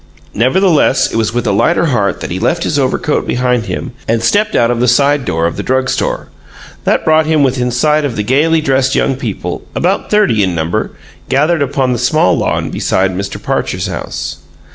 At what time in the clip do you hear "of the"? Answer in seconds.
4.71-4.87, 5.45-5.61, 8.03-8.23